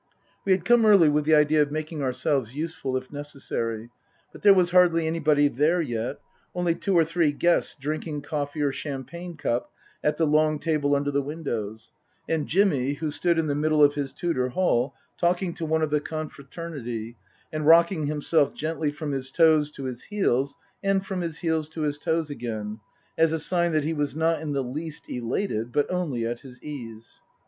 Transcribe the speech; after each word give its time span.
We 0.45 0.51
had 0.51 0.65
come 0.65 0.83
early 0.83 1.09
with 1.09 1.25
the 1.25 1.35
idea 1.35 1.61
of 1.61 1.69
making 1.71 2.01
ourselves 2.01 2.55
useful, 2.55 2.97
if 2.97 3.11
necessary; 3.13 3.91
but 4.31 4.41
there 4.41 4.51
was 4.51 4.71
hardly 4.71 5.05
anybody 5.05 5.47
there 5.47 5.79
yet, 5.79 6.17
only 6.55 6.73
two 6.73 6.95
or 6.97 7.05
three 7.05 7.31
guests 7.31 7.75
drinking 7.79 8.23
coffee 8.23 8.63
or 8.63 8.71
champagne 8.71 9.37
cup 9.37 9.71
at 10.03 10.17
the 10.17 10.25
long 10.25 10.57
table 10.57 10.95
under 10.95 11.11
the 11.11 11.21
windows, 11.21 11.91
and 12.27 12.47
Jimmy, 12.47 12.93
who 12.93 13.11
stood 13.11 13.37
in 13.37 13.45
the 13.45 13.53
middle 13.53 13.83
of 13.83 13.93
his 13.93 14.11
Tudor 14.11 14.49
hall, 14.49 14.95
talking 15.19 15.53
to 15.53 15.67
one 15.67 15.83
of 15.83 15.91
the 15.91 16.01
confraternity, 16.01 17.15
and 17.53 17.67
rocking 17.67 18.07
himself 18.07 18.55
gently 18.55 18.89
from 18.89 19.11
his 19.11 19.29
toes 19.29 19.69
to 19.69 19.83
his 19.83 20.05
heels 20.05 20.55
and 20.83 21.05
from 21.05 21.21
his 21.21 21.37
heels 21.37 21.69
to 21.69 21.81
his 21.81 21.99
toes 21.99 22.31
again, 22.31 22.79
as 23.19 23.31
a 23.31 23.37
sign 23.39 23.71
that 23.73 23.83
he 23.83 23.93
was 23.93 24.15
not 24.15 24.41
in 24.41 24.53
the 24.53 24.63
least 24.63 25.07
elated, 25.11 25.71
but 25.71 25.85
only 25.91 26.25
at 26.25 26.39
his 26.39 26.59
ease. 26.63 27.21